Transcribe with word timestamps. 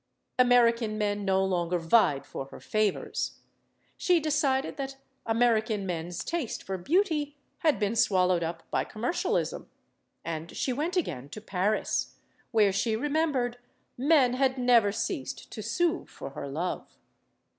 American 0.39 0.97
men 0.97 1.23
no 1.23 1.45
longer 1.45 1.77
vied 1.77 2.25
for 2.25 2.45
her 2.45 2.59
favors. 2.59 3.37
She 3.97 4.19
decided 4.19 4.75
that 4.77 4.97
American 5.27 5.85
men's 5.85 6.23
taste 6.23 6.63
for 6.63 6.75
beauty 6.79 7.37
had 7.59 7.77
been 7.77 7.95
swallowed 7.95 8.41
up 8.41 8.63
by 8.71 8.83
commercialism. 8.83 9.69
And 10.25 10.57
she 10.57 10.73
went 10.73 10.97
again 10.97 11.29
to 11.29 11.39
Paris, 11.39 12.15
where, 12.49 12.71
she 12.73 12.95
remembered, 12.95 13.59
men 13.95 14.33
had 14.33 14.57
never 14.57 14.91
ceased 14.91 15.51
to 15.51 15.61
sue 15.61 16.07
for 16.07 16.31
her 16.31 16.47
love. 16.47 16.97